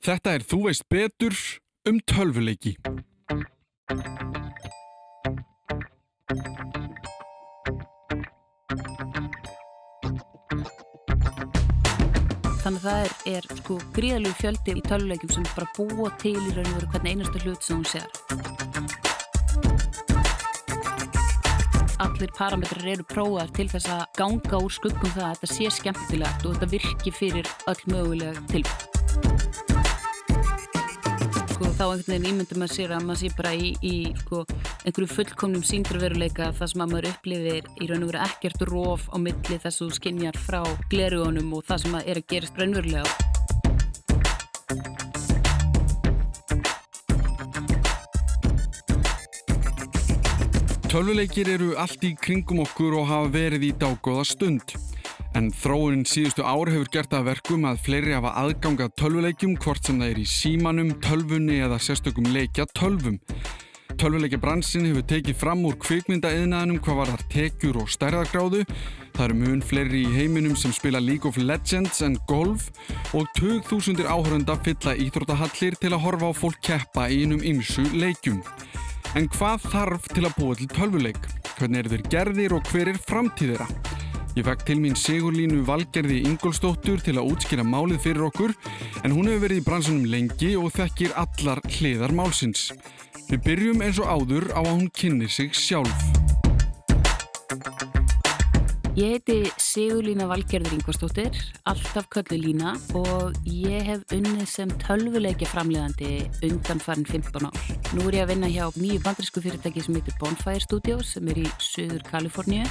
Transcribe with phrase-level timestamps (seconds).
[0.00, 1.34] Þetta er Þú veist betur
[1.84, 2.70] um tölvuleiki.
[12.60, 16.54] Þannig að það er, er sko gríðalegu fjöldi í tölvuleikum sem bara búa til í
[16.56, 18.08] raun og veru hvernig einastu hlut sem hún sér.
[22.00, 26.48] Allir parametrar eru prófaðar til þess að ganga úr skuggum það að þetta sé skemmtilegt
[26.48, 28.90] og þetta virki fyrir öll mögulega tilbúið
[31.80, 34.42] þá einhvern veginn ímyndum að sér að maður sé bara í, í sko,
[34.84, 39.16] einhverju fullkomnum síndraveruleika þar sem að maður upplifir í raun og veru ekkert róf á
[39.16, 40.60] milli þess að þú skinjar frá
[40.92, 43.08] glerugunum og það sem að er að gerast raunverulega.
[50.90, 54.76] Tölvuleikir eru allt í kringum okkur og hafa verið í dágóða stund.
[55.38, 60.00] En þróunin síðustu ár hefur gert að verkum að fleiri hafa aðgangað tölvuleikjum hvort sem
[60.02, 63.20] það er í símanum, tölvunni eða sérstökum leikja tölvum.
[64.00, 68.64] Tölvuleikja bransin hefur tekið fram úr kvikmyndaeðnaðinum hvað var þar tekjur og stærðagráðu.
[69.14, 72.70] Það eru mun fleiri í heiminum sem spila League of Legends en golf
[73.14, 78.42] og 2000 áhörunda fylla íþróttahallir til að horfa á fólk keppa í einum ymsu leikjum.
[79.14, 81.22] En hvað þarf til að búa til tölvuleik?
[81.58, 83.68] Hvernig eru þeir gerðir og hver er framtíðira?
[84.38, 88.52] Ég fekk til mín Sigurlínu Valgerði Ingolstóttur til að útskýra málið fyrir okkur
[89.02, 92.68] en hún hefur verið í bransunum lengi og þekkir allar hliðar málsins.
[93.26, 96.06] Við byrjum eins og áður á að hún kynni sig sjálf.
[98.94, 101.34] Ég heiti Sigurlína Valgerður Ingvarstóttir,
[101.66, 107.60] alltaf köllu Lína og ég hef unnið sem tölvuleikja framlegandi undan farin 15 ár.
[107.98, 111.42] Nú er ég að vinna hjá nýju bandrisku fyrirtæki sem heitir Bonfire Studios sem er
[111.42, 112.66] í söður Kaliforníu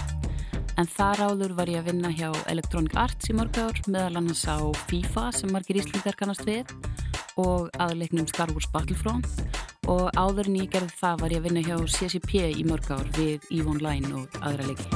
[0.79, 4.45] en þar áður var ég að vinna hjá Electronic Arts í mörg ár meðal annars
[4.47, 6.71] á FIFA sem margir íslendar kannast við
[7.41, 9.27] og aðleiknum Star Wars Battlefront
[9.91, 13.11] og áður en ég gerði það var ég að vinna hjá CCP í mörg ár
[13.17, 14.87] við EVE Online og aðra leiki.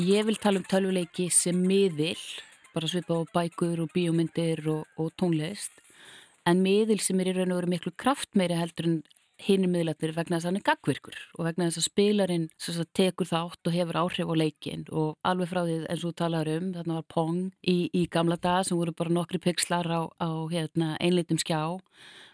[0.00, 2.16] Ég vil tala um tölvuleiki sem miðil,
[2.70, 5.82] bara svipa á bækur og bíómyndir og, og tónlist
[6.48, 9.00] en miðil sem er í raun og veru miklu kraft meiri heldur en
[9.40, 13.28] hinnum miðlættir vegna þess að hann er gagvirkur og vegna þess að spilarinn að tekur
[13.30, 16.98] þátt og hefur áhrif á leikin og alveg frá því eins og talar um þarna
[16.98, 21.40] var Pong í, í gamla dag sem voru bara nokkri pixlar á, á hérna, einleitum
[21.40, 21.62] skjá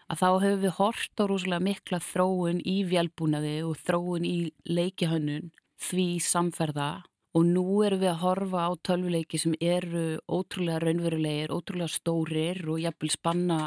[0.07, 4.37] að þá hefur við hort á rosalega mikla þróun í vjálbúnaði og þróun í
[4.67, 5.51] leikihönnun
[5.87, 6.91] því samferða.
[7.37, 12.79] Og nú erum við að horfa á tölvuleiki sem eru ótrúlega raunverulegir, ótrúlega stórir og
[12.81, 13.59] jafnvel spanna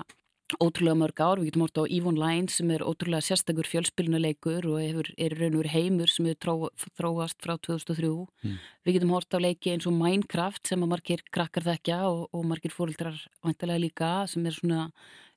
[0.59, 4.81] ótrúlega mörg ár, við getum hort á Eve Online sem er ótrúlega sérstakur fjölspilnuleikur og
[4.83, 8.59] hefur, er raun og heimur sem hefur þróast frá 2003 mm.
[8.87, 12.47] við getum hort á leiki eins og Minecraft sem að margir krakkar þekkja og, og
[12.50, 14.88] margir fórildrar vantilega líka sem er svona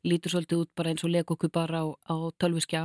[0.08, 2.84] lítur svolítið út bara eins og legokubar á, á tölviskjá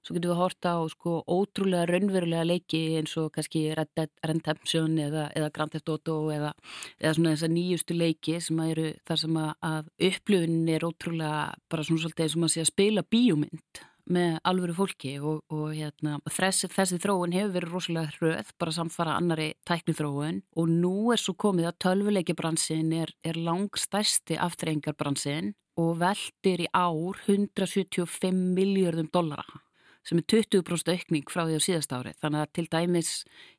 [0.00, 5.52] svo getum við horta á sko ótrúlega raunverulega leiki eins og kannski Redemption eða, eða
[5.54, 6.54] Grand Theft Auto eða,
[7.00, 11.44] eða svona þessar nýjustu leiki sem að eru þar sem að, að upplöfunin er ótrúlega
[11.70, 15.70] bara svona svolítið eins og maður sé að spila bíómynd með alvöru fólki og, og
[15.76, 21.12] hérna, þessi, þessi þróun hefur verið rosalega hröð, bara samfara annari tækni þróun og nú
[21.14, 29.08] er svo komið að tölvuleikibransin er, er langstæsti aftrengarbransin og veldir í ár 175 miljardum
[29.12, 29.62] dollara
[30.06, 33.10] sem er 20% aukning frá því á síðast ári þannig að til dæmis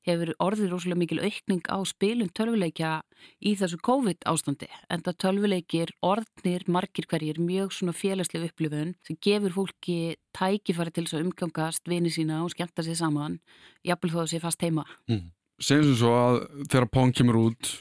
[0.08, 2.94] hefur orðið rosalega mikil aukning á spilum tölvuleikja
[3.46, 9.20] í þessu COVID ástandi en það tölvuleikir orðnir margir hverjir mjög svona félagslega upplifun sem
[9.22, 10.00] gefur fólki
[10.38, 13.38] tækifæri til þess að umgangast vini sína og skemmta sér saman
[13.86, 15.30] jafnvel þó að sé fast heima mm.
[15.62, 17.74] Segjum sem svo að þegar Pong kemur út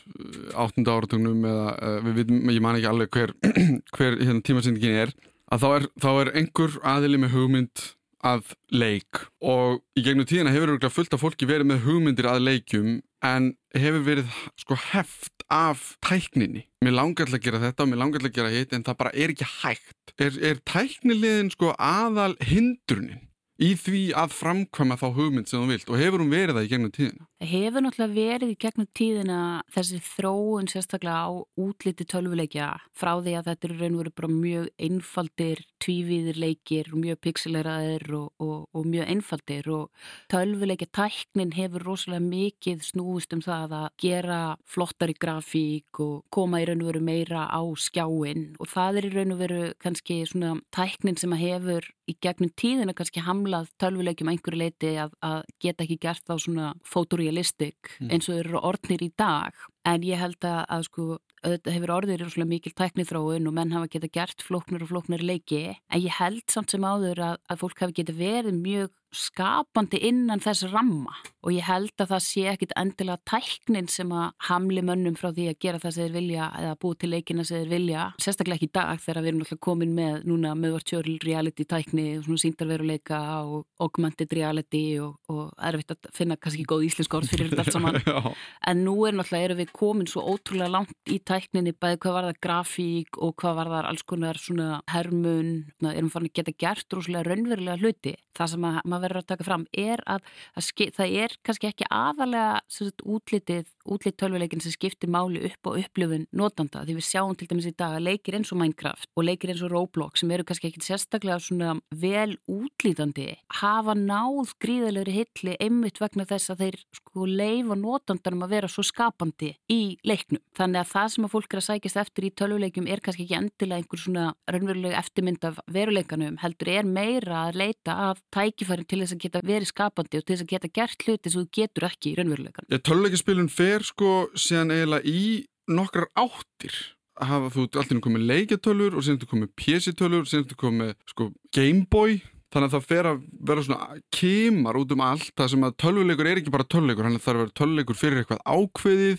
[0.53, 0.83] 8.
[0.83, 3.33] Eh, áratögnum eða uh, við vitum, ég man ekki alveg hver,
[3.97, 5.15] hver hérna, tímasendingin er
[5.51, 7.87] að þá er, þá er einhver aðili með hugmynd
[8.27, 12.43] að leik og í gegnum tíðina hefur örgulega fullt af fólki verið með hugmyndir að
[12.45, 12.91] leikum
[13.25, 16.67] en hefur verið sko heft af tækninni.
[16.85, 19.01] Mér langar til að gera þetta og mér langar til að gera hitt en það
[19.01, 20.15] bara er ekki hægt.
[20.21, 23.25] Er, er tæknilegin sko aðal hindrunin?
[23.61, 26.71] Í því að framkvæma þá hugmynd sem þú vilt og hefur hún verið það í
[26.71, 27.27] gegnum tíðina?
[27.51, 29.41] Hefur náttúrulega verið í gegnum tíðina
[29.75, 34.31] þessi þróun sérstaklega á útliti tölvuleikja frá því að þetta eru raun og veru bara
[34.33, 41.85] mjög einfaldir tvívíðir leikir, mjög pixeleraðir og, og, og mjög einfaldir og tölvuleikja tæknin hefur
[41.91, 47.05] rosalega mikið snúist um það að gera flottari grafík og koma í raun og veru
[47.05, 51.45] meira á skjáin og það er í raun og veru kannski svona tæknin sem að
[51.45, 56.23] hefur í gegnum tíðina kannski hamla hamlað tölvuleikjum einhverju leiti að, að geta ekki gert
[56.27, 58.11] þá svona fotorealistik mm.
[58.13, 59.57] eins og eru orðnir í dag
[59.89, 61.07] en ég held að, að sko
[61.41, 65.77] auðvitað hefur orðir í mikil tæknithróun og menn hafa geta gert flóknir og flóknir leiki.
[65.89, 70.43] En ég held samt sem áður að, að fólk hafi geta verið mjög skapandi innan
[70.43, 71.17] þess ramma.
[71.43, 75.49] Og ég held að það sé ekkit endilega tæknin sem að hamli mönnum frá því
[75.51, 78.05] að gera það sem þeir vilja eða búið til leikina sem þeir vilja.
[78.23, 82.29] Sérstaklega ekki í dag þegar við erum alltaf komin með núna mögvartjörl reality tækni og
[82.29, 87.51] svona síndarveruleika og augmented reality og, og erfitt að finna kannski góð íslensk orð fyrir
[87.51, 88.01] þetta allt saman.
[88.71, 92.41] En nú er náttúrulega við komin svo ótrúlega langt í tækninni bæði hvað var það
[92.45, 95.51] grafík og hvað var það alls konar svona hermun
[95.81, 98.15] erum fann að geta gert rúslega raunverulega hluti.
[98.37, 100.21] Það sem að maður verður að taka fram er að,
[100.57, 102.61] að það er kannski ekki aðalega
[103.05, 106.85] útlitið, útlit tölvuleikin sem skiptir máli upp og upplöfun notanda.
[106.87, 109.65] Því við sjáum til dæmis í dag að leikir eins og Minecraft og leikir eins
[109.67, 116.01] og Roblox sem eru kannski ekki sérstaklega svona vel útlítandi hafa náð gríðalegri hilli einmitt
[116.01, 120.43] vegna þess að þeir sko leifa notandanum að vera svo skapandi í leiknum.
[120.59, 123.39] Þannig að það sem að fólk er að sækjast eftir í tölvuleikum er kannski ekki
[123.39, 129.03] endilega einhver svona raunverulega eftirmynd af veruleikanum heldur er meira að leita af tækifærin til
[129.03, 131.89] þess að geta verið skapandi og til þess að geta gert hluti sem þú getur
[131.91, 132.71] ekki í raunveruleikan.
[132.73, 135.23] Ja, Töluleikispilun fer sko síðan eiginlega í
[135.71, 136.75] nokkrar áttir
[137.21, 141.31] hafa þú alltaf komið leikjatölur og síðan þú komið pjessitölur og síðan þú komið sko
[141.55, 142.21] Gameboy
[142.51, 146.27] Þannig að það fer að vera svona kemar út um allt það sem að tölvuleikur
[146.27, 149.19] er ekki bara tölvuleikur, hann þarf að vera tölvuleikur fyrir eitthvað ákveðið,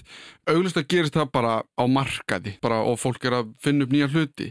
[0.51, 4.11] auglust að gerist það bara á markaði bara, og fólk er að finna upp nýja
[4.11, 4.47] hluti.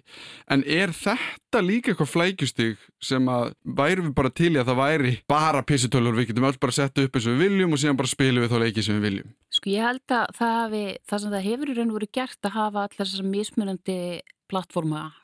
[0.48, 4.80] En er þetta líka eitthvað flækjustig sem að væri við bara til í að það
[4.80, 7.80] væri bara pissitölvur, við getum alls bara að setja upp eins og við viljum og
[7.84, 9.28] síðan bara spilum við þá leikið sem við viljum?
[9.50, 11.90] Sko ég held að það, hafi, það sem það hefur í raun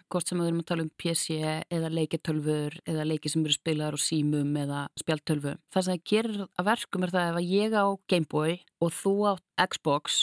[0.06, 1.36] og hvort sem við erum að tala um PC
[1.74, 5.56] eða leiketölfur eða leiki sem eru spilaðar á símum eða spjaltölfu.
[5.74, 8.54] Það sem það gerir að verkum er það ef að ég á Gameboy
[8.86, 9.32] og þú á
[9.66, 10.20] Xbox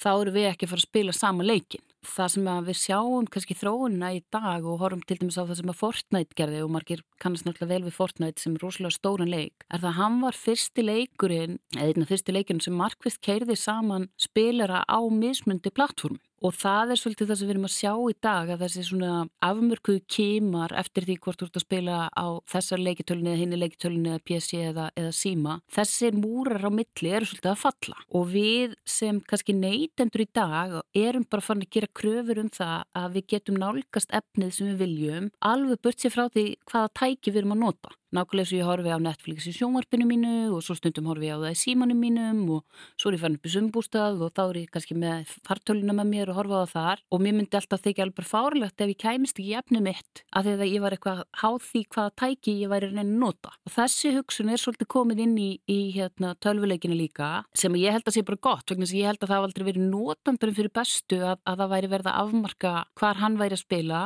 [0.00, 1.84] þá eru við ekki að fara að spila sama leikin.
[2.00, 5.72] Það sem við sjáum kannski þróunina í dag og horfum til dæmis á það sem
[5.72, 9.66] að Fortnite gerði og margir kannast náttúrulega vel við Fortnite sem er rosalega stóran leik,
[9.68, 14.08] er það að hann var fyrsti leikurinn, eða einna fyrsti leikurinn sem markvist keirði saman
[14.16, 16.22] spilara á mismundi plattformi.
[16.40, 19.16] Og það er svolítið það sem við erum að sjá í dag að þessi svona
[19.44, 24.12] afmörkuðu kímar eftir því hvort þú ert að spila á þessar leikitölunni eða hinni leikitölunni
[24.14, 25.58] eða PC eða, eða síma.
[25.76, 30.78] Þessir múrar á milli eru svolítið að falla og við sem kannski neytendur í dag
[30.96, 34.82] erum bara fann að gera kröfur um það að við getum nálgast efnið sem við
[34.84, 37.96] viljum alveg burt sér frá því hvaða tæki við erum að nota.
[38.10, 41.46] Nákvæmlega svo ég horfi á Netflix í sjónvarpinu mínu og svo stundum horfi ég á
[41.46, 44.58] það í símanum mínum og svo er ég fann upp í sumbústað og þá er
[44.64, 47.84] ég kannski með fartöluna með mér og horfa á það þar og mér myndi alltaf
[47.84, 51.22] þykja alveg fárlegt ef ég kæmist ekki efni mitt af því að ég var eitthvað
[51.42, 53.52] háð því hvaða tæki ég væri reyni að nota.
[53.66, 58.10] Og þessi hugsun er svolítið komið inn í, í hérna, tölvuleikinu líka sem ég held
[58.10, 61.20] að sé bara gott vegna sem ég held að það aldrei verið notandurum fyrir bestu
[61.22, 64.02] að, að það væri verið að afmarka hvar hann væri að spila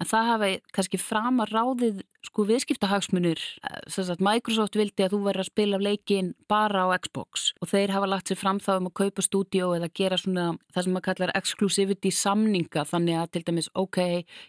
[0.00, 3.40] en það hafi kannski framar ráðið sko viðskiptahagsmunir
[3.92, 7.52] sagt, Microsoft vildi að þú verður að spila leikin bara á Xbox.
[7.62, 10.86] Og þeir hafa lagt sér fram þá um að kaupa stúdíó eða gera svona það
[10.86, 12.86] sem maður kallar exclusivity samninga.
[12.88, 14.00] Þannig að til dæmis ok,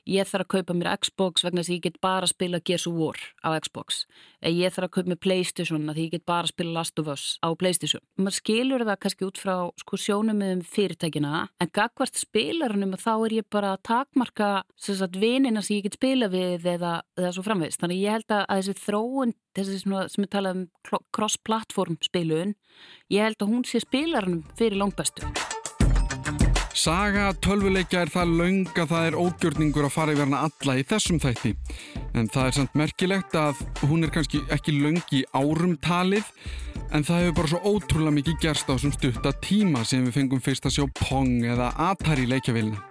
[0.09, 2.87] ég þarf að kaupa mér Xbox vegna þess að ég get bara að spila Gears
[2.89, 4.05] of War á Xbox
[4.41, 7.11] eða ég þarf að kaupa mér Playstation að ég get bara að spila Last of
[7.13, 12.19] Us á Playstation maður skilur það kannski út frá sko sjónum með fyrirtækina en gagvart
[12.19, 17.01] spilarunum þá er ég bara að takmarka sagt, vinina sem ég get spila við eða,
[17.17, 17.81] eða svo framvegst.
[17.81, 20.65] Þannig ég held að þessi þróun, þessi sem við talaðum
[21.15, 22.55] cross-platform spilun,
[23.13, 25.27] ég held að hún sé spilarnum fyrir langbestu.
[26.77, 30.83] Saga tölvuleikja er það laung að það er ógjörningur að fara í verna alla í
[30.85, 31.55] þessum þætti.
[32.17, 36.25] En það er samt merkilegt að hún er kannski ekki laung í árum talið
[36.89, 40.41] en það hefur bara svo ótrúlega mikið gerst á þessum stutta tíma sem við fengum
[40.41, 42.81] fyrst að sjá Pong eða Atari leikjavilna.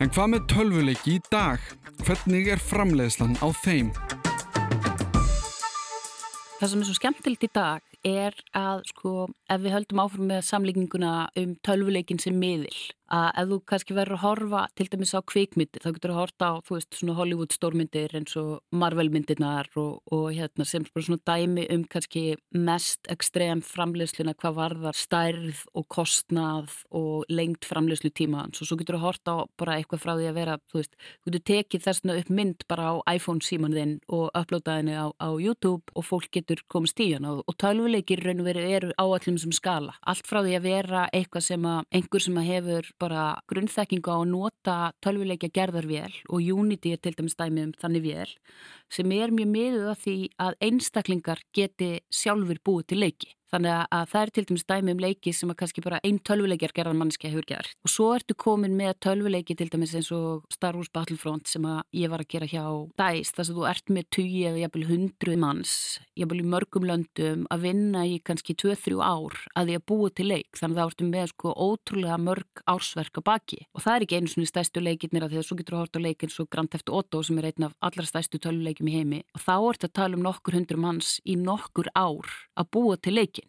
[0.00, 1.60] En hvað með tölvuleiki í dag?
[2.06, 3.92] Hvernig er framleiðslan á þeim?
[6.56, 10.46] Það sem er svo skemmtilegt í dag er að sko ef við höldum áfram með
[10.48, 12.72] samlíkinguna um tölvuleikin sem miðil
[13.12, 16.20] að ef þú kannski verður að horfa til dæmis á kvikmyndir, þá getur þú að
[16.22, 20.86] horfa á þú veist svona Hollywood stórmyndir eins og Marvel myndirnar og, og hérna sem
[20.90, 22.24] svona dæmi um kannski
[22.56, 28.98] mest ekstrem framleysluna hvað varðar stærð og kostnað og lengt framleyslu tíma og svo getur
[28.98, 31.86] þú að horfa á bara eitthvað frá því að vera þú veist, þú getur tekið
[31.86, 36.30] þessna upp mynd bara á iPhone síman þinn og upplótaðinni á, á YouTube og fólk
[36.34, 40.26] getur komist í hann og, og tölvuleikir raun og veru eru áallum sem skala, allt
[40.26, 41.84] frá því að vera eitthvað sem að
[43.00, 48.06] bara grunnþekkingu á að nota tölvuleikja gerðarvél og Unity er til dæmis dæmið um þannig
[48.06, 48.34] vél
[48.92, 53.32] sem er mjög miðuð að því að einstaklingar geti sjálfur búið til leiki.
[53.56, 56.74] Þannig að það er til dæmis dæmi um leiki sem að kannski bara einn tölvuleikjar
[56.76, 57.70] gerðan mannskja hefur gert.
[57.86, 61.78] Og svo ertu komin með tölvuleiki til dæmis eins og Star Wars Battlefront sem að
[61.96, 62.66] ég var að gera hjá
[63.00, 63.32] DICE.
[63.38, 65.72] Þess að þú ert með 20 eða jæfnvel 100 manns,
[66.20, 70.28] jæfnvel í mörgum löndum að vinna í kannski 2-3 ár að því að búa til
[70.28, 70.52] leik.
[70.60, 73.60] Þannig að það ertu með sko ótrúlega mörg ársverk að baki.
[73.72, 76.04] Og það er ekki einu svona stæstu leikirnir að því að svo getur að horta
[76.04, 79.24] leikin svo Grand Theft Auto sem er einn af allra stæstu tölvuleikjum í heimi.
[79.32, 83.16] Og þá ertu að tala um nokkur hundru manns í nokkur ár að búa til
[83.16, 83.45] leikin.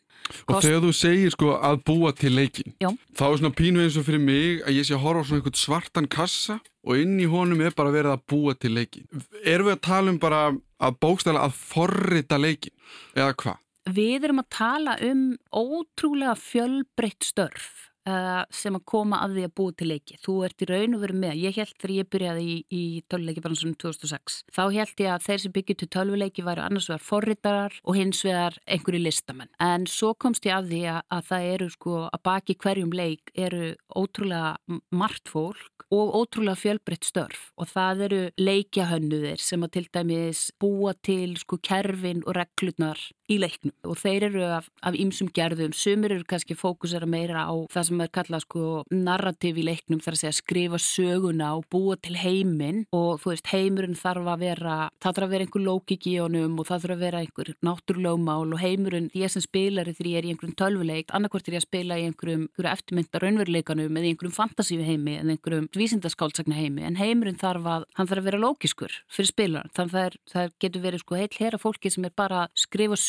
[0.48, 2.89] Og þegar þú segir sko að búa til leikin, Já.
[3.16, 5.39] þá er svona pínu eins og fyrir mig að ég sé að horfa á svona
[5.39, 9.08] einhvern svartan kassa og inn í honum er bara verið að búa til leikin.
[9.44, 12.75] Erum við að tala um bara að bókstæla að forrita leikin
[13.16, 13.63] eða hvað?
[13.88, 15.22] Við erum að tala um
[15.56, 20.18] ótrúlega fjölbreytt störf uh, sem að koma að því að búa til leiki.
[20.24, 21.40] Þú ert í raun og verið með.
[21.44, 24.40] Ég held þegar ég byrjaði í, í töluleikibransunum 2006.
[24.56, 28.24] Þá held ég að þeir sem byggjur til tölvuleiki væri annars vegar forritarar og hins
[28.26, 29.54] vegar einhverju listamenn.
[29.64, 33.34] En svo komst ég að því að, að það eru sko að baki hverjum leik
[33.36, 34.56] eru ótrúlega
[34.92, 40.94] margt fólk og ótrúlega fjölbreytt störf og það eru leikjahönnuðir sem að til dæmis búa
[41.06, 43.00] til sko kerfin og reglurnar
[43.32, 43.74] í leiknum.
[43.88, 48.12] Og þeir eru af ýmsum gerðum, sumir eru kannski fókusera meira á það sem er
[48.16, 52.86] kallað sko narrativ í leiknum þar að segja skrifa söguna og búa til heiminn.
[52.96, 56.60] Og þú veist heimurinn þarf að vera það þarf að vera einhver lókik í honum
[56.60, 58.48] og það þarf að vera einhver náttúrlögmál.
[58.48, 61.68] Og heimurinn ég sem spilari þegar ég er í einhverjum tölvuleik annarkvært er ég að
[61.68, 67.00] spila í einhverjum, einhverjum eftirmynda raunveruleikanum eða einhverjum fantasíu heimi eða einhverjum vísindaskáldsagna heimi en
[67.00, 70.82] heimurinn þarf að, hann þarf að vera lókiskur fyrir spilaran, þannig það, er, það getur
[70.86, 71.32] verið sko heil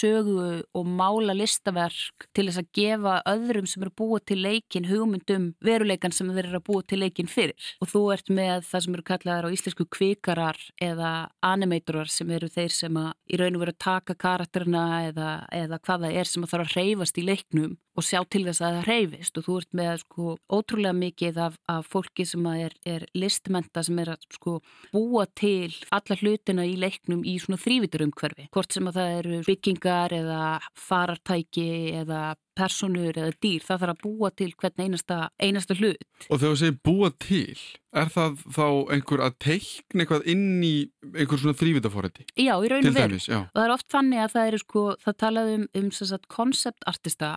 [0.08, 5.50] sögu og mála listaverk til þess að gefa öðrum sem eru búið til leikin hugmyndum
[5.64, 7.68] veruleikan sem þeir eru að búið til leikin fyrir.
[7.82, 11.12] Og þú ert með það sem eru kallaðar á íslensku kvikarar eða
[11.44, 15.80] animatorar sem eru þeir sem að í raun og veru að taka karakterina eða, eða
[15.84, 18.88] hvaða er sem að þarf að reyfast í leiknum og sjá til þess að það
[18.88, 23.82] reyfist og þú ert með sko ótrúlega mikið af, af fólki sem er, er listmenta
[23.86, 24.58] sem er að sko
[24.92, 30.14] búa til alla hlutina í leiknum í svona þrýviturumhverfi hvort sem að það eru byggingar
[30.20, 30.42] eða
[30.88, 31.70] farartæki
[32.04, 32.22] eða
[32.58, 36.08] personur eða dýr, það þarf að búa til hvern einasta, einasta hlut.
[36.28, 37.58] Og þegar þú segir búa til,
[37.96, 40.74] er það þá einhver að teikna eitthvað inn í
[41.14, 42.26] einhver svona þrývitaforrætti?
[42.34, 43.20] Já, í raun og veru.
[43.20, 47.36] Og það er oft þannig að það eru sko, það talaðum um, um konceptartista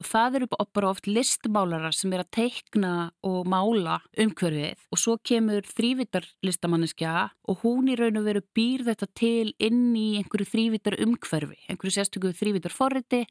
[0.00, 2.92] og það eru bara oft listmálarar sem er að teikna
[3.26, 7.14] og mála umhverfið og svo kemur þrývitarlistamanniska
[7.48, 11.96] og hún í raun og veru býr þetta til inn í einhverju þrývitar umhverfi, einhverju
[11.98, 13.24] sérstökuðu þrývitarforrætti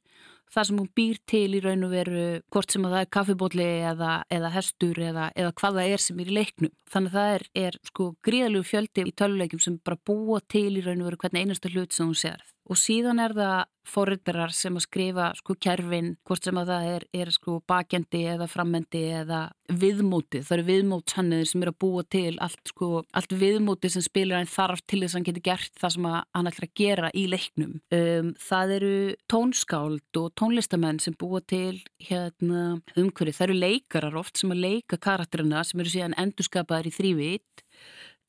[0.51, 3.67] það sem hún býr til í raun og veru hvort sem að það er kaffibótli
[3.91, 6.73] eða, eða hestur eða, eða hvað það er sem er í leiknum.
[6.91, 10.83] Þannig að það er, er sko gríðalegu fjöldi í töluleikum sem bara búa til í
[10.85, 12.43] raun og veru hvern einasta hlut sem hún sér.
[12.71, 13.57] Og síðan er það
[13.91, 18.47] forriðarar sem að skrifa sko kerfin, hvort sem að það er, er sko bakjandi eða
[18.47, 19.39] frammendi eða
[19.81, 20.39] viðmóti.
[20.45, 24.51] Það eru viðmótshannir sem er að búa til allt sko, allt viðmóti sem spilar hann
[24.51, 27.73] þarf til þess að hann getur gert það sem hann ætlar að gera í leiknum.
[27.97, 28.93] Um, það eru
[29.33, 33.35] tónskáld og tónlistamenn sem búa til hérna, umhverju.
[33.35, 37.65] Það eru leikarar oft sem að leika karakterina sem eru síðan endurskapaðar í þrývit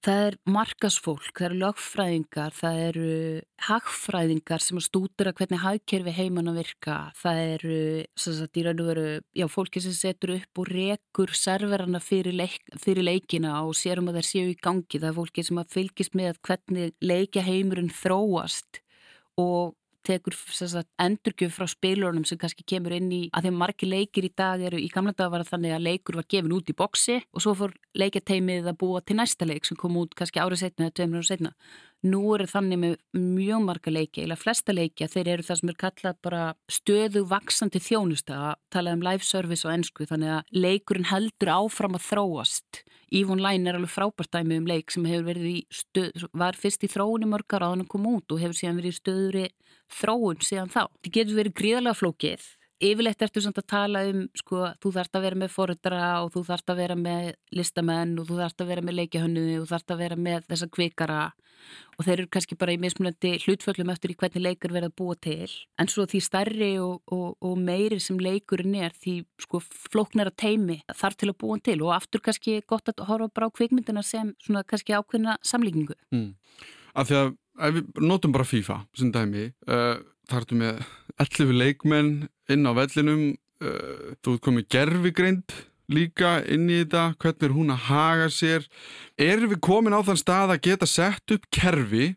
[0.03, 3.11] Það er markasfólk, það eru lögfræðingar, það eru
[3.69, 6.97] hagfræðingar sem stútur að hvernig hagkerfi heimann að virka.
[7.21, 7.77] Það eru,
[8.19, 9.05] sagt, veru,
[9.39, 14.19] já, fólki sem setur upp og rekur serverana fyrir, leik, fyrir leikina og sérum að
[14.19, 14.99] það séu í gangi.
[14.99, 18.83] Það er fólki sem fylgist með hvernig leikja heimurinn þróast
[19.39, 20.37] og tekur
[21.03, 24.81] endurgjöf frá spilunum sem kannski kemur inn í að þeim margi leikir í dag eru
[24.81, 27.77] í gamla dag var þannig að leikur var gefin út í boksi og svo fór
[27.99, 31.31] leikateimið að búa til næsta leik sem kom út kannski árið setna eða tveimur árið
[31.31, 31.55] setna.
[32.03, 35.71] Nú eru þannig með mjög marga leiki, eða flesta leiki að þeir eru það sem
[35.71, 40.57] er kallað bara stöðu vaksandi þjónusta, að tala um live service og ennsku þannig að
[40.65, 42.83] leikurinn heldur áfram að þróast.
[43.13, 45.05] Ívon Læn er alveg frábært dæmi um leik sem
[45.71, 48.81] stöð, var fyrst í þróun í mörgar á hann að koma út og hefur síðan
[48.81, 49.45] verið í stöðuri
[49.93, 50.83] þróun síðan þá.
[50.89, 52.49] Þetta getur verið gríðarlega flókið.
[52.83, 56.41] Yfirleitt ertu samt að tala um sko, þú þarfst að vera með forundra og þú
[56.49, 59.95] þarfst að vera með listamenn og þú þarfst að vera með leikjahönnu og þú þarfst
[59.95, 61.21] að vera með þessa kvikara
[61.99, 65.49] og þeir eru kannski bara í mismunandi hlutföllum eftir í hvernig leikur verða búa til.
[65.81, 70.81] En svo því starri og, og, og meiri sem leikurinn er því sko flóknara teimi
[70.91, 71.79] þarf til að búa til.
[71.85, 75.99] Og aftur kannski gott að horfa bara á kvikmyndina sem svona kannski ákveðna samlíkingu.
[76.15, 76.33] Mm.
[76.99, 80.01] Af því að við notum bara FIFA sem dæmi uh,
[80.31, 80.83] þarfum með
[81.21, 82.13] 11 leikmenn
[82.53, 85.57] inn á vellinum uh, þú ert komið gerfigreind
[85.91, 88.67] líka inn í þetta, hvernig er hún að haga sér.
[89.19, 92.13] Erum við komin á þann stað að geta sett upp kerfi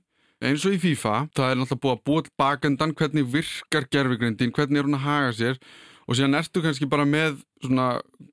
[0.45, 4.81] eins og í FIFA, það er náttúrulega búið að búa bakendan hvernig virkar gerfigrindin, hvernig
[4.81, 5.59] er hún að haga sér?
[6.05, 7.87] Og síðan ertu kannski bara með svona,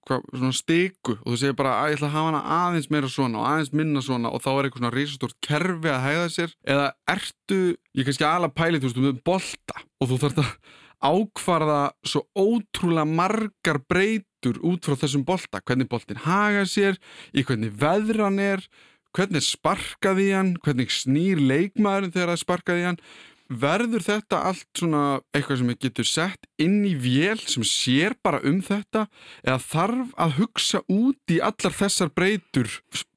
[0.05, 3.41] svona stiku og þú segir bara að ég ætla að hafa hana aðeins meira svona
[3.41, 4.29] og aðeins minna svona.
[4.29, 6.53] Og þá er eitthvað svona risastórt kerfi að hæða sér.
[6.69, 7.61] Eða ertu,
[7.97, 10.53] ég kannski alveg pæli þú veist, með bolta og þú þarfst að
[11.03, 13.81] ákvarða svo ótrúlega margar
[14.43, 16.99] breytur út frá þessum bolta, hvernig boltin haga sér,
[17.33, 18.65] í hvernig veðran er
[19.13, 22.99] hvernig sparkaði hann, hvernig snýr leikmaðurinn þegar það sparkaði hann
[23.53, 28.63] verður þetta allt svona eitthvað sem getur sett inn í vél sem sér bara um
[28.65, 29.07] þetta
[29.45, 32.71] eða þarf að hugsa út í allar þessar breytur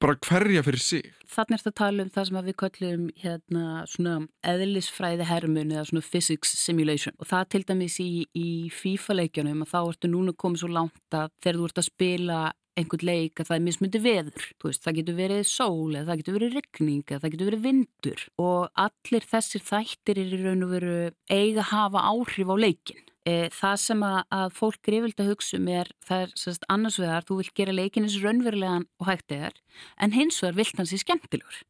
[0.04, 1.14] bara hverja fyrir sig?
[1.36, 4.14] Þannig er þetta að tala um það sem við köllum hérna svona
[4.48, 7.16] eðlisfræði hermun eða svona physics simulation.
[7.20, 11.18] Og það til dæmis í, í FIFA leikjanum að þá ertu núna komið svo langt
[11.18, 12.40] að þegar þú ert að spila
[12.76, 14.46] einhvern leik að það er mismundi veður.
[14.64, 18.24] Veist, það getur verið sól eða það getur verið regning eða það getur verið vindur.
[18.44, 20.96] Og allir þessir þættir er í raun og veru
[21.32, 25.70] eiga hafa áhrif á leikin e, það sem að, að fólk yfirlega að hugsa um
[25.74, 29.60] er það er sérst, annars vegar, þú vil gera leikin eins raunverulegan og hægt eðar
[30.02, 31.64] en hins vegar vilt hans í skemmtilegur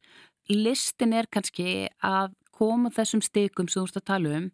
[0.52, 4.48] listin er kannski að koma þessum steikum sem þú ert að tala um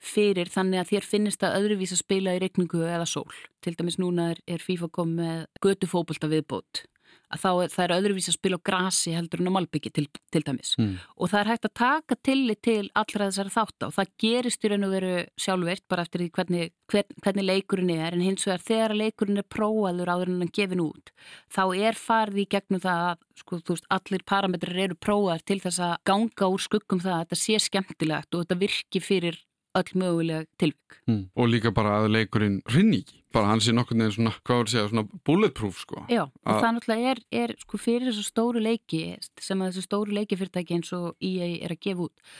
[0.00, 3.28] fyrir þannig að þér finnist að öðruvís að spila í regningu eða sól.
[3.60, 6.86] Til dæmis núna er, er FIFA komið götu fókbalta viðbót
[7.30, 10.06] að þá er, það er öðruvís að spila á grasi heldur en á malbyggi til,
[10.34, 10.94] til dæmis mm.
[11.16, 14.72] og það er hægt að taka tillit til allra þessari þátt og það gerist í
[14.72, 15.12] raun og veru
[15.44, 19.48] sjálfveirt bara eftir því hvernig, hvern, hvernig leikurinn er en hins vegar þegar leikurinn er
[19.56, 21.14] prófaður áður en hann gefin út
[21.52, 25.84] þá er farið í gegnum það að sko, veist, allir parametrar eru prófaður til þess
[25.86, 29.40] að ganga úr skuggum það að þetta sé skemmtilegt og þetta virki fyrir
[29.78, 30.98] öll mögulega tilvík.
[31.06, 31.22] Mm.
[31.36, 34.68] Og líka bara að leikurinn rinni ekki, bara hans er nokkur neðin svona, hvað voru
[34.68, 36.02] að segja, svona bulletproof sko.
[36.10, 39.02] Já, og það náttúrulega er, er sko fyrir þessu stóru leiki
[39.40, 42.30] sem að þessu stóru leikifyrirtæki eins og EA er að gefa út,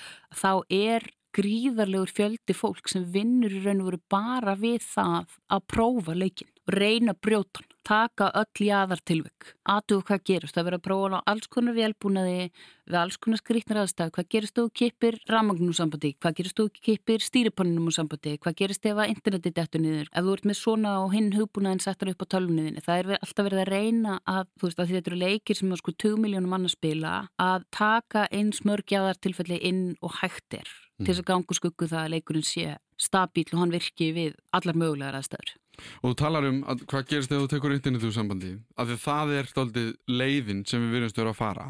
[0.43, 5.67] þá er gríðarlegur fjöldi fólk sem vinnur í raun og veru bara við það að
[5.71, 10.87] prófa leikin og reyna brjótan taka öll jáðar tilvökk aðtugu hvað gerist, það verður að
[10.87, 12.51] prófa á alls konar velbúnaði
[12.91, 17.25] við alls konar skrítnar aðstæð, hvað gerist þú kipir rammagnum sambandi, hvað gerist þú kipir
[17.25, 21.15] stýriponninum sambandi, hvað gerist ef að interneti dettur niður, ef þú ert með svona og
[21.15, 24.83] hinn hugbúnaðin settur upp á tölvunniðinni það er alltaf verið að reyna að, þú veist,
[24.83, 28.63] að þetta eru leikir sem er sko 20 miljónum mann að spila að taka eins
[28.67, 31.05] mörg jáðar tilfelli inn og hægtir mm.
[31.05, 34.77] til þess að gangu skuggu það að leikurinn sé stabíl og hann virki við allar
[34.77, 35.55] mögulegar aðstæður.
[36.03, 39.35] Og þú talar um að hvað gerist ef þú tekur internetu sambandi af því það
[39.39, 41.69] er stoltið leiðin sem við verðumst að vera að fara.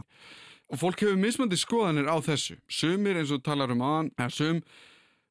[0.71, 2.57] Og fólk hefur mismandi skoðanir á þessu.
[2.71, 4.63] Sumir eins og talar um aðan eða sum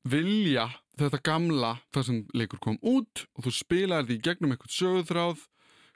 [0.10, 0.68] vilja
[1.00, 5.46] þetta gamla það sem leikur kom út og þú spilaði því gegnum eitthvað sögurþráð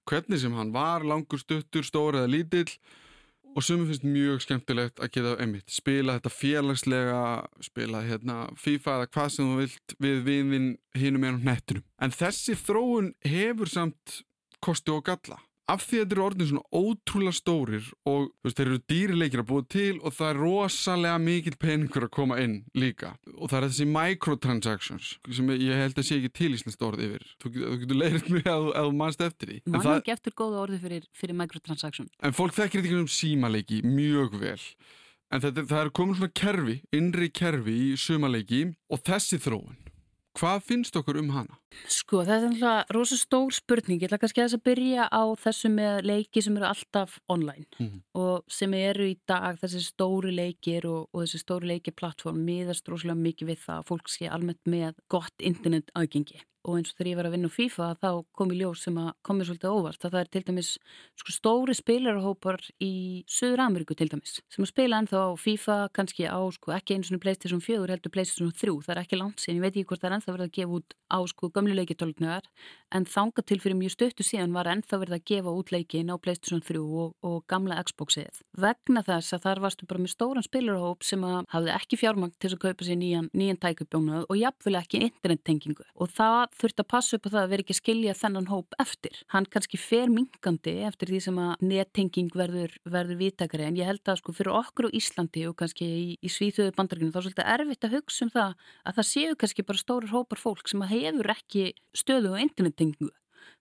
[0.10, 2.70] hvernig sem hann var langur stuttur, stór eða lítill
[3.54, 7.22] og sumum finnst mjög skemmtilegt að geta einmitt, spila þetta félagslega
[7.64, 11.88] spila hérna FIFA eða hvað sem þú vilt við viðvinn hinum en á nettunum.
[12.02, 14.22] En þessi þróun hefur samt
[14.64, 15.42] kosti og galla
[15.74, 19.48] af því að þetta eru orðin svona ótrúlega stórir og veist, þeir eru dýrileikir að
[19.50, 23.14] búa til og það er rosalega mikil peningur að koma inn líka.
[23.34, 27.30] Og það er þessi microtransactions sem ég held að sé ekki til íslenskt orð yfir.
[27.44, 29.62] Þú, þú getur leirið mjög að þú mannst eftir því.
[29.68, 32.12] Mann er ekki eftir góða orði fyrir, fyrir microtransaction?
[32.22, 34.60] En fólk þekkir þetta ekki um símaleiki mjög vel.
[35.34, 39.80] En þetta, það er komin svona kerfi, innri kerfi í sumaleiki og þessi þróun.
[40.38, 41.60] Hvað finnst okkur um hana?
[41.90, 45.24] Sko það er alltaf rosa stór spurning, ég ætla kannski að þess að byrja á
[45.44, 48.02] þessu með leiki sem eru alltaf online mm -hmm.
[48.24, 53.20] og sem eru í dag þessi stóri leikir og, og þessi stóri leikirplattform miðast rosalega
[53.20, 56.44] mikið við það að fólk sé almennt með gott internet aðgengi.
[56.64, 58.10] Og eins og þegar ég var að vinna á FIFA þá
[58.40, 60.70] kom í ljós sem að komið svolítið óvart að það er til dæmis
[61.20, 62.94] sko, stóri spilarhópar í
[63.28, 67.20] Söður Ameríku til dæmis sem að spila ennþá FIFA kannski á sko, ekki eins og
[67.20, 70.10] Playstation 4 heldur Playstation 3 það er ekki langt síðan, ég veit ekki hvort það
[70.10, 72.48] er ennþá verið að gefa út á sko gömluleikitólknuðar
[72.94, 76.16] en þanga til fyrir mjög stöttu síðan var ennþá verið að gefa út leikin á
[76.22, 81.06] Playstation 3 og, og gamla Xboxið vegna þess að þar varstu bara með stóran spilarhóp
[81.06, 85.02] sem að hafði ekki fjármang til að kaupa sér nýjan, nýjan tækubjónuð og jafnvel ekki
[85.08, 88.50] internettengingu og það þurft að passa upp á það að vera ekki að skilja þennan
[88.52, 89.20] hóp eftir.
[89.34, 94.06] Hann kannski fer mingandi eftir því sem að nettenging verður, verður viðtakari en ég held
[94.06, 97.52] að sko fyrir okkur á Íslandi og kannski í, í Svíþjóðu bandarkinu þá er svolítið
[97.56, 101.32] erfitt að hugsa um það að það séu kannski bara stórir hópar fólk sem hefur
[101.34, 101.53] ekki
[101.98, 103.12] stöðu og internettengingu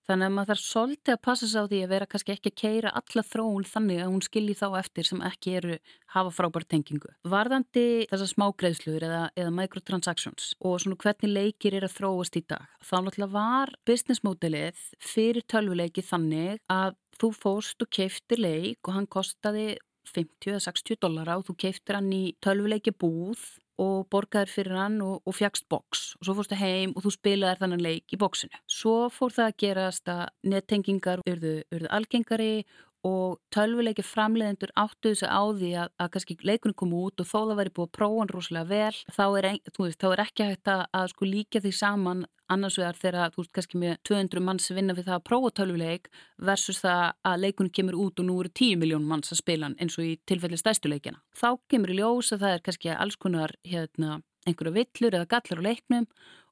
[0.02, 2.56] Þannig að maður þarf svolítið að passa sig á því að vera kannski ekki að
[2.58, 5.76] keira alla þróun þannig að hún skilji þá eftir sem ekki eru
[6.14, 7.12] hafa frábært tengingu.
[7.22, 12.66] Varðandi þessar smágreðslur eða, eða microtransactions og svona hvernig leikir er að þróast í dag.
[12.82, 18.98] Þá náttúrulega var business modelið fyrir tölvuleiki þannig að þú fóst og keiftir leik og
[18.98, 19.76] hann kostaði
[20.10, 23.38] 50-60 dollara og þú keiftir hann í tölvuleiki búð
[23.80, 27.62] og borgaður fyrir hann og, og fjagst boks og svo fórstu heim og þú spilaðir
[27.62, 28.60] þannan leik í boksinu.
[28.68, 32.52] Svo fór það að gerast að nettengingar urðu, urðu algengari
[33.06, 37.38] og tölvuleiki framleiðendur áttuðu sig á því að, að kannski leikunum kom út og þó
[37.40, 40.70] það væri búið að prófa hann rosalega vel þá er, veist, þá er ekki hægt
[40.70, 44.70] að, að sko líka því saman annars vegar þegar þú veist kannski með 200 manns
[44.70, 46.10] vinna við það að prófa tölvuleik
[46.50, 49.78] versus það að leikunum kemur út og nú eru 10 miljón manns að spila hann
[49.80, 51.22] eins og í tilfelli stæstuleikina.
[51.34, 55.62] Þá kemur í ljós að það er kannski alls konar hérna, einhverju villur eða gallar
[55.62, 56.06] á leiknum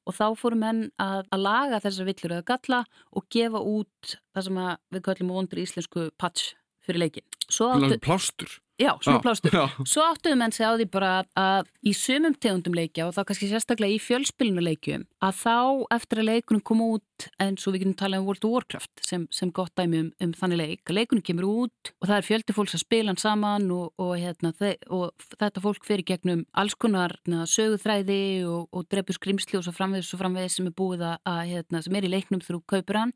[0.07, 4.47] og þá fórum henn að, að laga þessar villur eða galla og gefa út það
[4.47, 4.59] sem
[4.95, 7.25] við kallum vondur íslensku patch fyrir leikin.
[7.51, 7.97] Áttu...
[8.01, 8.57] Plástur?
[8.81, 9.53] Já, svona já, plástur.
[9.53, 9.65] Já.
[9.85, 13.51] Svo áttuðu menn segja á því bara að í sumum tegundum leikja og þá kannski
[13.51, 15.57] sérstaklega í fjölspilnuleikjum að þá
[15.97, 19.27] eftir að leikunum kom út eins og við getum talað um World of Warcraft sem,
[19.33, 22.75] sem gott dæmi um, um þannig leik leikunum kemur út og það er fjöldi fólks
[22.77, 24.53] að spila hann saman og, og, hérna,
[24.89, 29.75] og þetta fólk fyrir gegnum alls konar hérna, söguþræði og, og drefur skrimsli og svo
[29.77, 33.15] framvegis og framvegis sem er búið að, hérna, sem er í leiknum þrú kaupur hann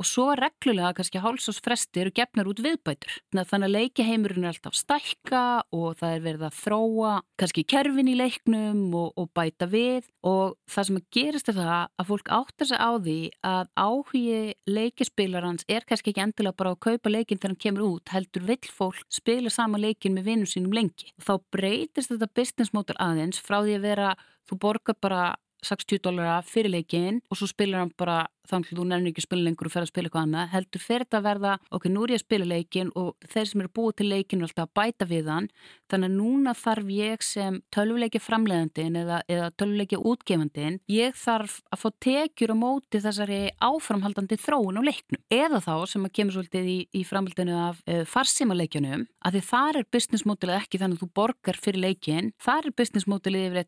[0.00, 3.18] og svo reglulega kannski hálsásfresti eru gefnar út viðbætur.
[3.34, 5.42] Þannig að leikeheimurinn er alltaf stækka
[5.76, 7.10] og það er verið að þróa
[7.40, 11.10] kannski kerfin í leiknum og, og bæta við og það sem að
[11.40, 16.22] gerist er það að fólk áttar sig á því að áhugi leikispilarans er kannski ekki
[16.24, 20.14] endilega bara að kaupa leikin þegar hann kemur út, heldur vill fólk spila sama leikin
[20.14, 21.12] með vinnum sínum lengi.
[21.20, 24.10] Þá breytist þetta business model aðeins frá því að vera,
[24.48, 25.22] þú borgar bara
[25.64, 29.44] 60 dólara fyrir leikin og svo spilar hann bara þannig að þú nefnir ekki spila
[29.46, 32.10] lengur og fer að spila eitthvað annað heldur fer þetta að verða, ok, nú er
[32.10, 35.04] ég að spila leikin og þeir sem eru búið til leikin er alltaf að bæta
[35.10, 35.48] við hann,
[35.90, 41.82] þannig að núna þarf ég sem tölvuleiki framleiðandin eða, eða tölvuleiki útgefandin ég þarf að
[41.82, 46.64] fá tekjur á móti þessari áframhaldandi þróun á leiknum, eða þá sem að kemur svolítið
[46.70, 51.02] í, í framhaldinu af uh, farsímaleikjunum, að því þar er business modelið ekki þannig að
[51.04, 53.58] þú borgar fyrir leikin þar er business modelið yfir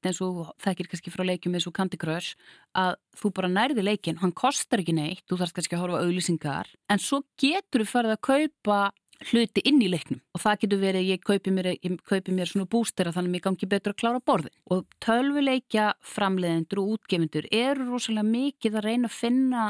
[4.62, 8.26] kostar ekki neitt, þú þarfst kannski að horfa auðlýsingar, en svo getur þú farið að
[8.28, 8.82] kaupa
[9.30, 10.20] hluti inn í leiknum.
[10.34, 13.44] Og það getur verið, ég kaupi mér, ég kaupi mér svona bústera þannig að mér
[13.44, 19.10] gangi betur að klára borðin og tölvuleikja framleiðendur og útgefundur eru rosalega mikið að reyna
[19.10, 19.66] að finna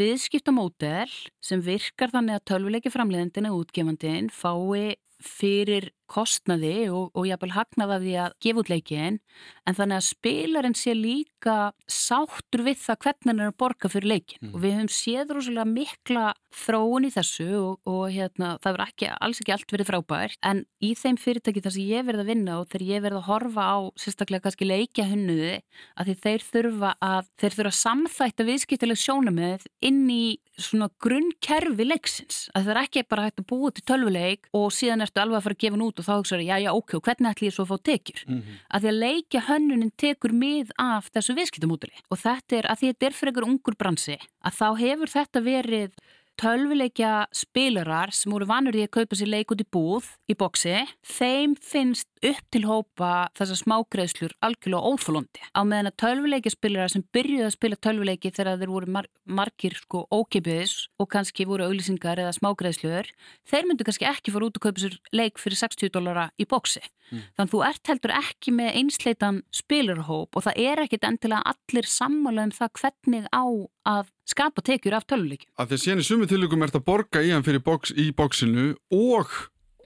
[0.00, 7.50] viðskiptamódel sem virkar þannig að tölvuleikja framleiðendin og útgefandin fái fyrir kostnaði og, og jápil
[7.54, 9.16] hagnaða því að gefa út leikin
[9.66, 11.56] en þannig að spilarinn sé líka
[11.90, 14.52] sáttur við það hvernig hann er að borga fyrir leikin mm.
[14.54, 16.26] og við höfum séð rosalega mikla
[16.56, 20.62] þróun í þessu og, og hérna, það verður ekki, alls ekki allt verið frábært en
[20.78, 23.66] í þeim fyrirtæki þar sem ég verði að vinna og þegar ég verði að horfa
[23.66, 25.54] á sérstaklega kannski leikja hunnuði
[25.98, 30.24] að þeir þurfa að þeir þurfa að samþætta viðskiptileg sjónamið inn í
[30.60, 35.04] svona grunnkerfi leiksins að það er ekki bara hægt að búa til tölvuleik og síðan
[35.04, 37.30] ertu alveg að fara að gefa nút og þá hugsaður, já, já, ok, og hvernig
[37.32, 38.20] ætlum ég svo að fá tekjur?
[38.26, 38.60] Mm -hmm.
[38.70, 42.86] Að því að leikja hönnunin tekur mið af þessu viðskiptamóduli og þetta er, að því
[42.86, 45.92] að þetta er fyrir einhver ungur bransi, að þá hefur þetta verið
[46.40, 50.84] tölvuleikja spilarar sem voru vanur í að kaupa sér leik út í búð í boksi,
[51.16, 55.42] þeim finnst upp til hópa þessar smágreðslur algjörlega óþólandi.
[55.52, 59.76] Á meðan að tölvuleikja spilarar sem byrjuði að spila tölvuleiki þegar þeir voru mar margir
[59.78, 63.10] sko ókipiðis og kannski voru auglýsingar eða smágreðslur,
[63.48, 66.82] þeir myndu kannski ekki fara út og kaupa sér leik fyrir 60 dólara í boksi.
[67.10, 67.22] Mm.
[67.36, 71.90] Þannig að þú ert heldur ekki með einsleitan spilarhóp og það er ekkit endilega allir
[71.90, 73.44] sammála um það hvernig á
[73.86, 75.50] að skapa tekjur af töluleikin.
[75.54, 78.72] Að því að séni sumi tilugum ert að borga í hann fyrir boks, í boksinu
[78.90, 79.30] og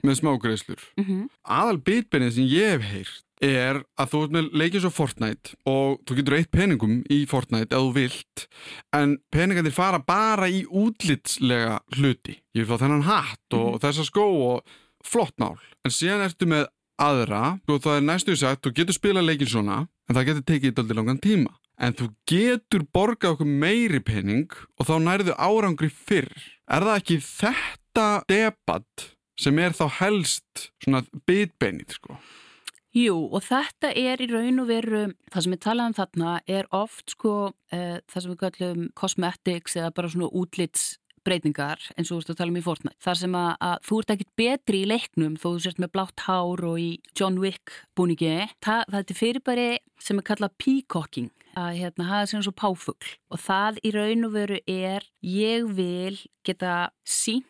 [0.07, 0.81] með smágreislur.
[0.97, 1.27] Mm -hmm.
[1.43, 6.01] Aðal bitbennið sem ég hef heyrt er að þú ert með leikið svo Fortnite og
[6.05, 8.45] þú getur eitt peningum í Fortnite ef þú vilt
[8.93, 12.37] en peningarnir fara bara í útlitslega hluti.
[12.53, 13.81] Ég vil fá þennan hatt og mm -hmm.
[13.81, 14.61] þessa skó og
[15.03, 15.57] flott nál.
[15.85, 16.67] En síðan ertu með
[17.01, 20.69] aðra og það er næstu sagt, þú getur spila leikin svona en það getur tekið
[20.69, 26.29] eitthvað langan tíma en þú getur borgað okkur meiri pening og þá nærðu árangri fyrr.
[26.69, 29.07] Er það ekki þetta debatt
[29.41, 32.17] sem er þá helst svona bitbeinið sko?
[32.91, 37.13] Jú og þetta er í raun og veru, það sem við talaðum þarna er oft
[37.13, 40.89] sko uh, það sem við kallum cosmetics eða bara svona útlits
[41.25, 42.97] breytingar eins og þú veist að tala um í Fortnite.
[43.05, 46.25] Þar sem að, að þú ert ekkit betri í leiknum þó þú sért með blátt
[46.25, 48.33] hár og í John Wick búningi.
[48.65, 49.69] Þa, það er fyrirbæri
[50.01, 54.35] sem er kallað peacocking að hérna hafa sér svo páfugl og það í raun og
[54.35, 57.47] veru er ég vil geta sínt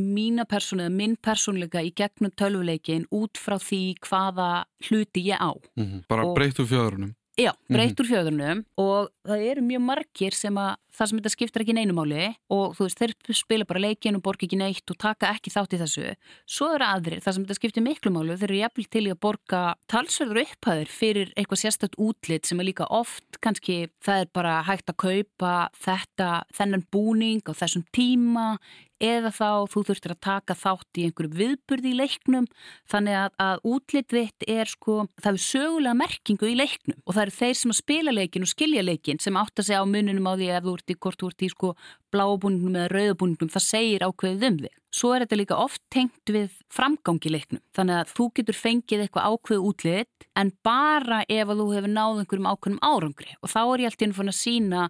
[0.00, 4.50] mína persónu eða minn persónleika í gegnum tölvuleikin út frá því hvaða
[4.88, 5.52] hluti ég á.
[5.76, 6.04] Mm -hmm.
[6.08, 6.34] Bara og...
[6.36, 7.14] breytt úr fjöðrunum.
[7.40, 11.62] Já, breytt úr fjöðrunum og það eru mjög margir sem að það sem þetta skiptir
[11.64, 15.30] ekki neinumáli og þú veist, þeir spila bara leikin og borga ekki neitt og taka
[15.32, 16.12] ekki þátt í þessu.
[16.44, 19.20] Svo eru aðrir, það sem þetta skiptir miklu máli, þeir eru jafnvel til í að
[19.24, 24.58] borga talsverður upphæður fyrir eitthvað sérstætt útlitt sem er líka oft, kannski það er bara
[24.68, 28.58] hægt að kaupa þetta, þennan búning á þessum tíma
[29.02, 32.46] eða þá þú þurftir að taka þátt í einhverju viðburði í leiknum
[32.90, 37.24] þannig að, að útlitt þitt er sko, það er sögulega merkingu í leiknum og það
[37.24, 40.30] eru þeir sem að spila leikin og skilja leikin sem átt að segja á mununum
[40.30, 41.74] á því ef þú ert í hvort þú ert í sko
[42.12, 44.78] blábúningnum eða rauðbúningnum, það segir ákveðið um þig.
[44.92, 47.62] Svo er þetta líka oft tengt við framgangi leiknum.
[47.76, 52.22] Þannig að þú getur fengið eitthvað ákveð útlitt en bara ef að þú hefur náð
[52.22, 54.86] einhverjum ákveðnum árangri og þá er ég alltaf inn fann að sína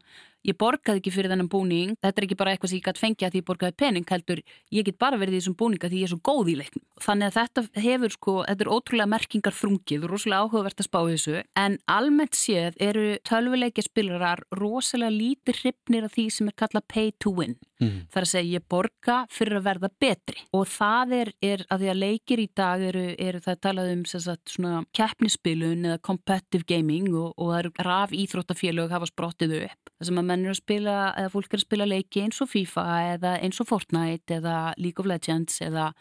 [0.47, 3.27] ég borgaði ekki fyrir þennan búning, þetta er ekki bara eitthvað sem ég gæti fengið
[3.27, 4.43] að því ég borgaði pening heldur,
[4.75, 6.85] ég get bara verið í þessum búninga því ég er svo góð í leiknum.
[7.03, 11.37] Þannig að þetta hefur sko, þetta er ótrúlega merkingar þrungið, rosalega áhugavert að spá þessu,
[11.62, 17.15] en almennt séð eru tölvuleikja spilarar rosalega lítið hrifnir af því sem er kallað pay
[17.23, 17.59] to win.
[17.83, 18.07] Mm.
[18.12, 21.85] Það er að segja ég borga fyrir að verða betri og það er, er að
[21.85, 26.68] því að leikir í dag eru, eru það talað um sagt, svona keppnispilun eða competitive
[26.68, 29.95] gaming og, og það eru raf íþróttafélög hafa sprottið upp.
[29.99, 32.53] Það sem að menn eru að spila, eða fólk eru að spila leiki eins og
[32.53, 35.92] FIFA eða eins og Fortnite eða League of Legends eða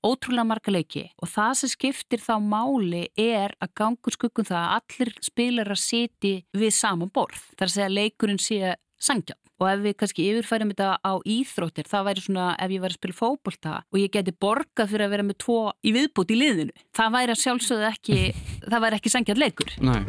[0.00, 4.76] ótrúlega marga leiki og það sem skiptir þá máli er að gangur skuggum það að
[4.78, 7.42] allir spilar að siti við saman borð.
[7.54, 11.12] Það er að segja að leikurinn sé sangja og ef við kannski yfirfærum þetta á
[11.28, 15.06] íþróttir það væri svona ef ég væri að spila fókbólta og ég geti borgað fyrir
[15.06, 18.18] að vera með tvo í viðbúti í liðinu það væri að sjálfsögðu ekki
[18.70, 19.74] það væri ekki sangjað leikur.
[19.84, 20.02] Nei.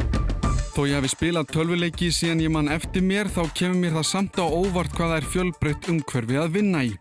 [0.71, 4.39] Þó ég hef spilað tölvuleiki síðan ég mann eftir mér þá kemur mér það samt
[4.39, 6.93] á óvart hvað það er fjölbreytt umhverfi að vinna í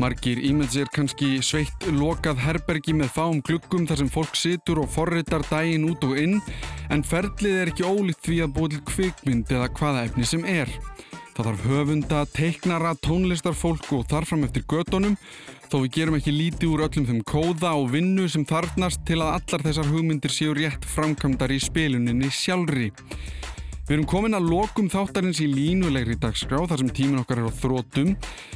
[0.00, 4.88] Margir ímynd sér kannski sveitt lokað herbergi með fáum glukkum þar sem fólk situr og
[4.94, 6.38] forritar dægin út og inn
[6.94, 10.72] en ferlið er ekki ólíkt því að búið til kvikmynd eða hvaða efni sem er.
[11.36, 15.18] Það þarf höfunda, teiknara, tónlistarfólk og þarfram eftir gödunum
[15.68, 19.34] þó við gerum ekki lítið úr öllum þeim kóða og vinnu sem þarfnast til að
[19.36, 22.88] allar þessar hugmyndir séu rétt framkvæmdar í spiluninni sjálfri.
[23.90, 27.58] Við erum komin að lokum þáttarins í línulegri dagskrá þar sem tímin okkar er á
[27.58, 28.12] þrótum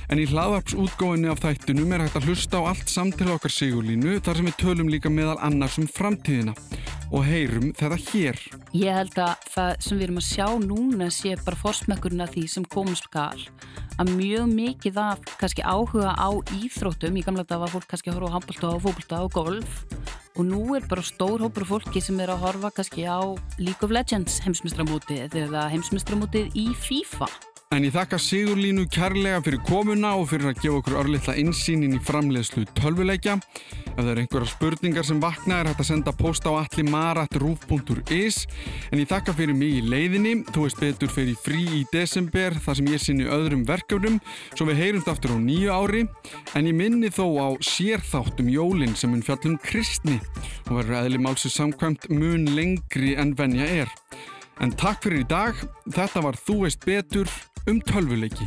[0.07, 4.39] en í hlaðvarpsútgóðinni af þættunum er hægt að hlusta á allt samtala okkar sigurlínu þar
[4.39, 6.55] sem við tölum líka meðal annars um framtíðina.
[7.11, 8.39] Og heyrum þetta hér.
[8.79, 12.47] Ég held að það sem við erum að sjá núna sé bara fórsmekkurinn af því
[12.55, 13.43] sem komum skal.
[13.99, 18.21] Að mjög mikið af kannski áhuga á íþróttum, í gamla dag var fólk kannski að
[18.21, 19.83] horfa á handbólta og fókbólta og golf
[20.35, 23.23] og nú er bara stór hópur fólki sem er að horfa kannski á
[23.63, 27.31] League of Legends heimsmestramótið eða heimsmestramótið í FIFA
[27.75, 32.03] En ég þakka Sigurlínu kærlega fyrir komuna og fyrir að gefa okkur örlittla insýnin í
[32.07, 33.33] framleiðslu tölvuleikja.
[33.89, 38.37] Ef það eru einhverja spurningar sem vakna er hægt að senda post á allimarat.ruf.is
[38.93, 40.35] En ég þakka fyrir mig í leiðinni.
[40.55, 44.21] Þú veist betur fyrir frí í desember þar sem ég sinni öðrum verkefnum
[44.53, 46.05] svo við heyrumst aftur á nýju ári.
[46.55, 50.21] En ég minni þó á sérþáttum jólinn sem mun fjallum kristni
[50.69, 53.91] og verður eðli málsins samkvæmt mun lengri en venja er.
[54.63, 55.59] En takk fyrir í dag.
[55.91, 57.27] Þetta var Þú veist betur
[57.67, 58.45] um tölvuleiki.